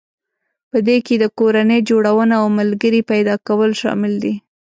په 0.71 0.77
دې 0.87 0.97
کې 1.05 1.15
د 1.17 1.25
کورنۍ 1.39 1.79
جوړونه 1.89 2.35
او 2.41 2.47
ملګري 2.59 3.01
پيدا 3.11 3.35
کول 3.47 3.71
شامل 3.81 4.13
دي. 4.23 4.33